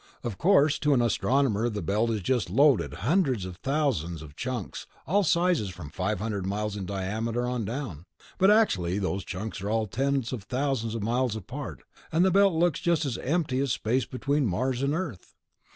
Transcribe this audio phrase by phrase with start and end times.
[0.23, 2.91] "Of course, to an astronomer the Belt is just loaded...
[3.05, 8.05] hundreds of thousands of chunks, all sizes from five hundred miles in diameter on down.
[8.39, 12.55] But actually, those chunks are all tens of thousands of miles apart, and the Belt
[12.55, 15.35] looks just as empty as the space between Mars and Earth."